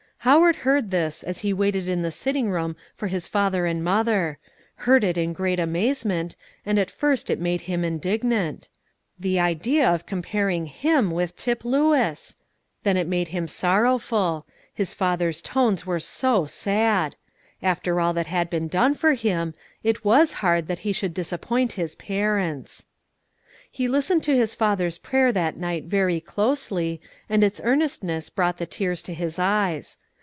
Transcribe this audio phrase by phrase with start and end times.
[0.23, 4.37] Howard heard this, as he waited in the sitting room for his father and mother;
[4.75, 8.69] heard it in great amazement, and at first it made him indignant.
[9.19, 12.35] The idea of comparing him with Tip Lewis!
[12.83, 17.15] Then it made him sorrowful: his father's tones were so sad;
[17.63, 21.73] after all that had been done for him, it was hard that he should disappoint
[21.73, 22.85] his parents.
[23.71, 28.67] He listened to his father's prayer that night very closely, and its earnestness brought the
[28.67, 29.97] tears to his eyes.